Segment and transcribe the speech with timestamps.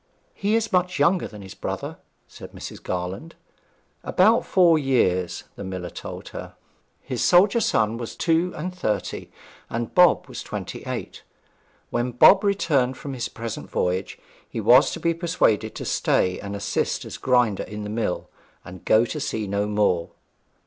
[0.33, 2.81] 'He is much younger than his brother?' said Mrs.
[2.81, 3.35] Garland.
[4.03, 6.55] About four years, the miller told her.
[7.03, 9.29] His soldier son was two and thirty,
[9.69, 11.21] and Bob was twenty eight.
[11.91, 14.17] When Bob returned from his present voyage,
[14.49, 18.27] he was to be persuaded to stay and assist as grinder in the mill,
[18.65, 20.09] and go to sea no more.